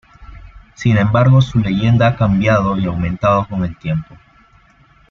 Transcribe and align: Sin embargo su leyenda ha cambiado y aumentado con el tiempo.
Sin 0.73 0.97
embargo 0.97 1.41
su 1.41 1.59
leyenda 1.59 2.07
ha 2.07 2.15
cambiado 2.15 2.75
y 2.75 2.85
aumentado 2.87 3.47
con 3.47 3.63
el 3.63 3.77
tiempo. 3.77 4.17